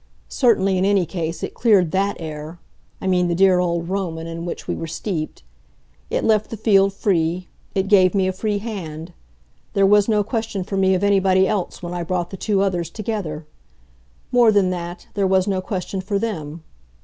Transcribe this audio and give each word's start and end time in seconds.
Certainly, 0.29 0.79
in 0.79 0.83
any 0.83 1.05
case, 1.05 1.43
it 1.43 1.53
cleared 1.53 1.91
THAT 1.91 2.17
air 2.19 2.57
I 2.99 3.05
mean 3.05 3.27
the 3.27 3.35
dear 3.35 3.59
old 3.59 3.87
Roman, 3.87 4.25
in 4.25 4.45
which 4.45 4.67
we 4.67 4.73
were 4.73 4.87
steeped. 4.87 5.43
It 6.09 6.23
left 6.23 6.49
the 6.49 6.57
field 6.57 6.91
free 6.91 7.49
it 7.75 7.87
gave 7.87 8.15
me 8.15 8.27
a 8.27 8.33
free 8.33 8.57
hand. 8.57 9.13
There 9.73 9.85
was 9.85 10.09
no 10.09 10.23
question 10.23 10.63
for 10.63 10.75
me 10.75 10.95
of 10.95 11.03
anybody 11.03 11.47
else 11.47 11.83
when 11.83 11.93
I 11.93 12.01
brought 12.01 12.31
the 12.31 12.35
two 12.35 12.63
others 12.63 12.89
together. 12.89 13.45
More 14.31 14.51
than 14.51 14.71
that, 14.71 15.05
there 15.13 15.27
was 15.27 15.47
no 15.47 15.61
question 15.61 16.01
for 16.01 16.17
them. 16.17 16.63